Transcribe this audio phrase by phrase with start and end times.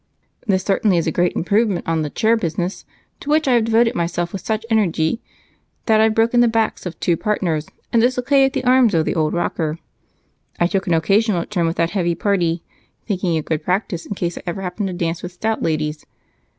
[0.47, 2.85] "This certainly is a great improvement on the chair business,
[3.19, 5.21] to which I have devoted myself with such energy
[5.85, 9.35] that I've broken the backs of two partners and dislocated the arm of the old
[9.35, 9.77] rocker.
[10.59, 12.63] I took an occasional turn with that heavy party,
[13.05, 16.03] thinking it good practice in case I ever happen to dance with stout ladies."